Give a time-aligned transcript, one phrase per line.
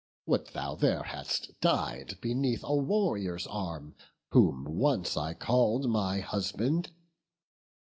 [0.25, 3.93] would thou there hadst died Beneath a warrior's arm,
[4.31, 6.89] whom once I call'd My husband!